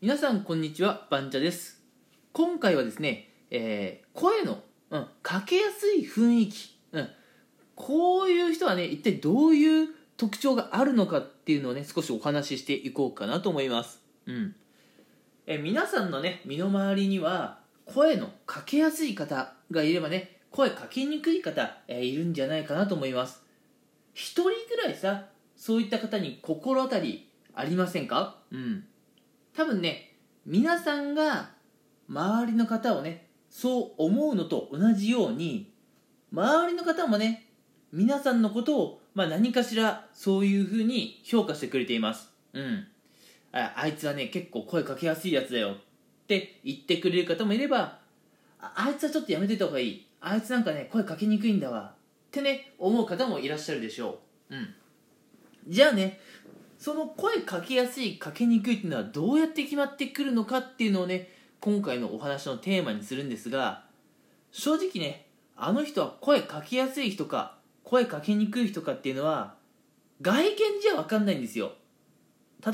[0.00, 1.82] 皆さんこんにちはバンチャです。
[2.32, 4.60] 今回はですね、えー声の、
[4.90, 7.08] うん、かけやすい雰囲気、うん、
[7.74, 14.54] こういう人はね一体どういう特徴があるのかっていうのをね少しお話ししていこうかなと思います、うん。
[15.48, 23.42] え皆さんのね身の回りには声のかけやすい方がいればね声かけにくい方、えーいるんじゃないかなと思います。
[24.14, 25.24] 一人ぐらいさ
[25.56, 28.36] そういった方に心当たりありませんか？
[28.52, 28.84] うん。
[29.58, 30.14] 多分ね
[30.46, 31.50] 皆さんが
[32.08, 35.72] 周りの方をねそう思うのと同じように
[36.32, 37.48] 周りの方もね
[37.92, 42.30] 皆さんのことを、まあ、何かしらそういうふうに評価してくれています。
[42.52, 42.86] うん。
[43.50, 45.72] ああいつはね結構声かけやすいやつだよ。
[45.72, 45.76] っ
[46.28, 47.98] て言ってくれる方もいれば
[48.60, 50.06] ああいつはちょっとやめといた方がいい。
[50.20, 51.80] あいつなんかね声かけにくいんだわ。
[51.80, 54.20] ってね思う方もいらっしゃるでしょ
[54.50, 54.54] う。
[54.54, 54.74] うん。
[55.66, 56.20] じゃあね
[56.78, 61.28] その声かけやすいかけにくいっていうのはどうやって決まってくるのかっていうのをね
[61.60, 63.82] 今回のお話のテーマにするんですが
[64.52, 69.56] 正直ねあの人は声かけやすい人か声かけにくい人かっていうのは
[70.22, 71.72] 外見じゃ分かんないんですよ。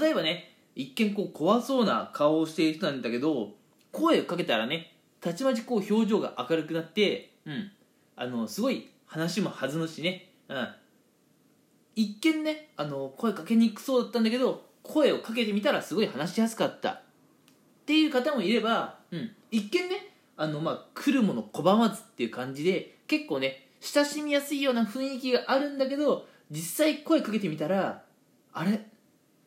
[0.00, 3.50] 例えばね一見こう怖そうな顔をしている人なんだけど
[3.92, 7.70] 声をかけたらねたちまちこう表情が明るくなってうん
[8.16, 10.68] あのすごい話も弾むしねうん
[11.96, 16.90] 一見ねあの声かけにくそうだったんだけど声をかけてみたらすごい話しやすかった。
[16.90, 17.00] っ
[17.86, 28.02] ていう方もいれば、うん、一見ねあの、まあ、来るもの拒まずっていう感じで結構ね親しみやすいような雰囲気があるんだけど実際声かけてみたら
[28.52, 28.86] あれ？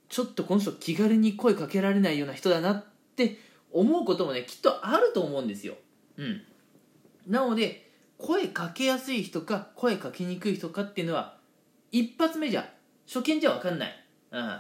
[0.10, 3.40] ちょっとこの人気軽に声かけられないような人だなって
[3.72, 5.74] 思うこともねきっとあると思うんですよ、
[6.18, 6.42] うん、
[7.28, 11.37] なので声かけやすい人か声かけにくい人かっていうのは
[11.92, 12.70] 一発目じゃ
[13.06, 14.60] 初見じゃ分かんない、うん、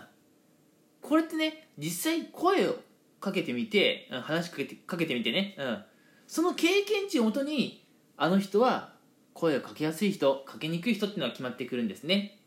[1.01, 2.75] これってね実際声を
[3.19, 5.83] かけてみてうん話しかけてかけてみてね、うん、
[6.27, 8.93] その経験値をもとにあの人は
[9.33, 12.39] 声をかけやすい人かけにくい人っていうのは決まってくるんですね。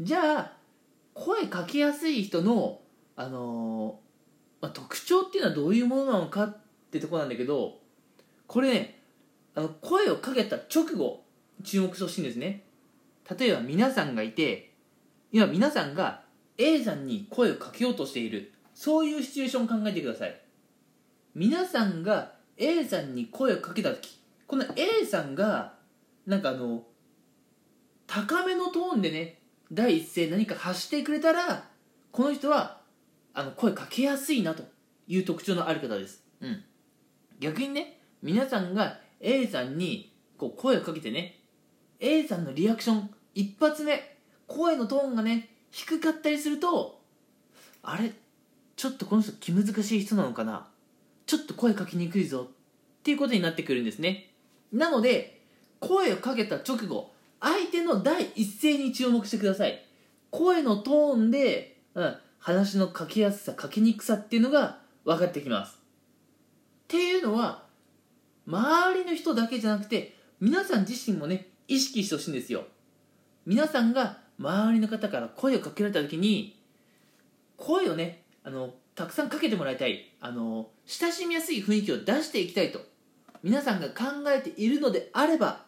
[0.00, 0.52] じゃあ
[1.14, 2.80] 声かけやすい人の、
[3.16, 6.56] あのーまあ、特徴っていうのはどういうものなのかっ
[6.90, 7.78] てとこなんだけど
[8.46, 9.00] これね
[9.54, 11.24] あの声をかけた直後
[11.62, 12.64] 注目してほしいんですね。
[13.38, 14.74] 例えば皆さんがいて
[15.32, 16.22] 今皆さんが
[16.58, 18.52] A さんに声をかけようとしている。
[18.74, 20.40] そういうシチュエーションを考えてください。
[21.34, 25.74] 皆さんが A さんに声をかけた時この A さんが
[26.26, 26.84] なんかあの
[28.06, 29.38] 高めのトーンでね
[29.72, 31.64] 第一声何か発してくれたら
[32.12, 32.80] この人は
[33.32, 34.62] あの声かけやすいなと
[35.08, 36.62] いう特徴のある方です、うん、
[37.40, 41.40] 逆にね皆さんが A さんにこう声をかけてね
[42.00, 44.16] A さんのリアクション一発目。
[44.46, 47.00] 声のトーンがね低かったりすると
[47.82, 48.12] あれ？
[48.76, 50.66] ちょっとこの人気難しい人なのかな？
[51.26, 52.48] ちょっと声かけにくいぞ。
[52.48, 54.30] っていうことになってくるんですね。
[54.72, 55.42] なので
[55.80, 59.84] 声をかけた直後相手の第一声に注目してください。
[60.30, 65.74] 声のトーンで、うん、話のかけやすさかけにくさっていうのが分かってきます。
[65.74, 65.76] っ
[66.88, 67.64] ていうのは
[68.46, 72.64] 周りの人だけじゃなくて皆さん自身もね意識してほしいんですよ。
[73.46, 76.60] 皆さんが周りの方から声をかけられた時に
[77.56, 80.12] 声をねあのたくさんかけてもらいたい。
[80.20, 82.80] あの親しみやすい雰囲気を出していきたいと。
[83.42, 85.66] 皆さんが考えているのであれば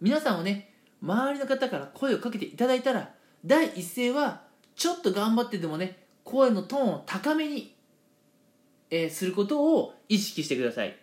[0.00, 3.10] 皆さんをね周りの方から声をかけていただいたら
[3.44, 4.42] 第一声は
[4.76, 7.74] ちょっと頑張ってでもね声のトーンを高めに、
[8.90, 10.96] えーすることを意識してください、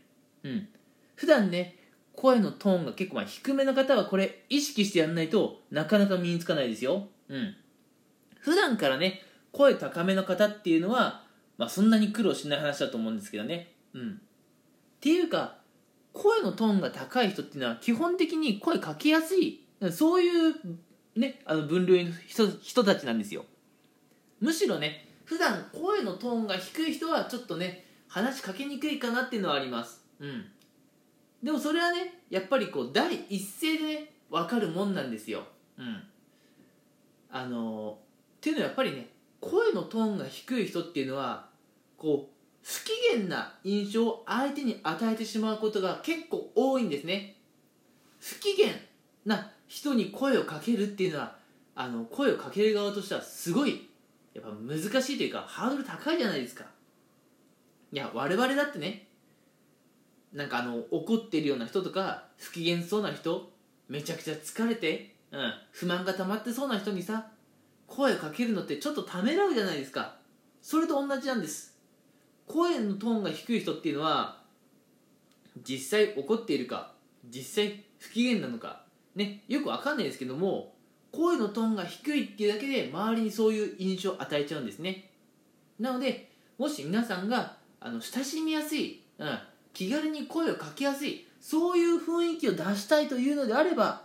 [0.44, 0.68] うん、
[1.16, 1.75] 普段ね
[2.16, 7.56] 声のトーンが結構まあ低めの方はこれ意識してやんないとなかなか身につかないですよ、うん、
[8.40, 11.24] 普段からね声高めの方っていうのは、
[11.57, 14.16] まあ、そんなに苦労しない話だと思うんですけどね、うん、っ
[15.00, 15.57] ていうか
[16.13, 20.56] 声のトーンが高い人っていうのは基本的に声かけやすいそういう、
[21.16, 23.45] ね、あの分類の人人たちなんですよ。
[24.40, 30.06] むしろね普段声のトーンが低い人はちょっとね話しかけにくいかなっていうのはあります。
[30.19, 30.45] うん。
[31.44, 35.44] でもそれはねやっぱりこう第一声でね分かるもんなんですよ。
[35.78, 36.04] うん。
[37.30, 37.98] あの
[38.38, 39.10] っていうのはやっぱりね
[39.42, 41.48] 声のトーンが低い人っていうのは
[41.98, 47.36] こう不機嫌な印象を相手に与えてしまうことが結構多いんですね。
[48.19, 48.69] 不機嫌
[49.25, 51.36] な人に声をかけるっていうのは
[51.75, 53.89] あの声をかける側としてはすごい
[54.34, 56.63] やっぱ難しいというかハードル高いじゃないですか。
[57.92, 59.07] いや我々だってね
[60.33, 63.51] なんかあの怒ってるような人とか不機嫌そうな人
[63.88, 67.27] めちゃくちゃ疲れて、うん、不満が溜まってそうな人にさ
[67.88, 70.15] 声かけるのってちょっとためらうじゃないですか。
[70.62, 71.77] それと同じなんです。
[72.47, 74.41] 声のトーンが低い人っていうのは
[75.63, 76.94] 実際怒っているか
[77.29, 78.83] 実際不機嫌なのか
[79.15, 80.74] ねよくわかんないですけども
[81.12, 85.12] 声のトーンが低いっていうだけで周りにそういう印象を与えちゃうんですね。
[85.79, 89.39] なのでもし皆さんがあの親しみやすい、うん、
[89.74, 94.04] 気軽に声をかけやすいそういう雰囲気を出したいというのであれば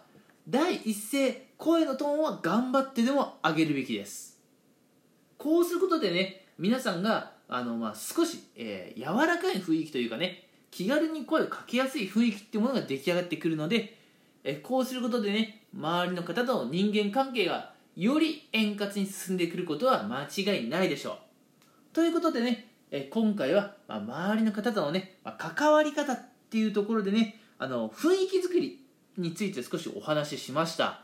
[0.49, 4.39] 第一声声のトーンは頑張ってでも上げるべきです。
[5.37, 13.97] こうすることでね皆さんがあの、まあ、少し、えー、柔らかい雰囲気というかね気軽に声をかけやすい雰囲気っていうものが出来上がってくるので、
[14.45, 21.17] え、こうすることでね周りの方との人間関係がより円滑に進んでくることは間違いないでしょう。
[21.93, 26.19] ということでね、え、今回は、まあ、周りの方とのね、ま、関わり方っ
[26.51, 28.85] ていうところでねあの雰囲気作り
[29.17, 31.03] について少しお話ししました、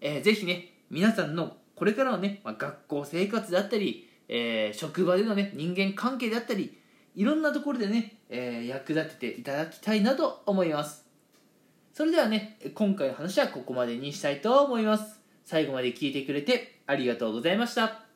[0.00, 6.78] えー、ぜひね皆さんのこれからのね、まあ、学校生活だったりえー、職場でのね人間関係であったり
[7.14, 11.04] いろんなところでね、えー、役立てていただきたいなと思います。
[11.92, 15.20] それではね今回の話はここまでにしたいと思います。
[15.44, 18.11] 最後まで聞いてくれてありがとうございました。